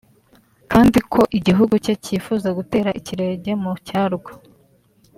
[0.71, 4.29] kandi ko igihugu cye cyifuza gutera ikirege mu cyarwo